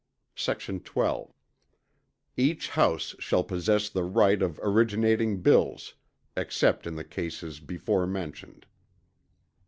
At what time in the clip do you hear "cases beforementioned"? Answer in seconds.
7.05-8.65